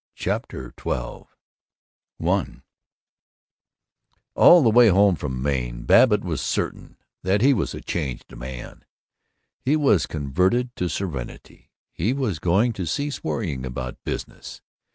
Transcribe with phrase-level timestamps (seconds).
[0.15, 1.25] CHAPTER XII
[2.27, 2.53] I
[4.33, 8.83] All the way home from Maine, Babbitt was certain that he was a changed man.
[9.59, 11.69] He was converted to serenity.
[11.91, 14.59] He was going to cease worrying about business.